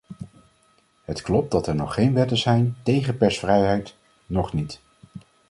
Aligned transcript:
Het 1.03 1.21
klopt 1.21 1.51
dat 1.51 1.67
er 1.67 1.75
nog 1.75 1.93
geen 1.93 2.13
wetten 2.13 2.37
zijn 2.37 2.75
tegen 2.83 3.17
persvrijheid- 3.17 3.95
nog 4.25 4.53
niet. 4.53 4.81